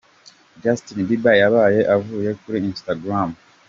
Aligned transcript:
Justin 0.61 0.99
Bieber 1.07 1.35
yabaye 1.43 1.81
avuye 1.95 2.29
kuri 2.41 2.57
Instagram. 2.69 3.29